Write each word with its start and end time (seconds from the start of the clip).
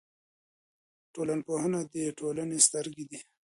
ټولنپوهنه 1.13 1.79
د 1.93 1.95
ټولنې 2.19 2.57
سترګې 2.67 3.03
دي. 3.09 3.19